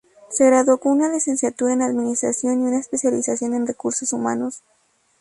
[0.31, 4.63] Se graduó con una licenciatura en administración y una especialización en recursos humanos.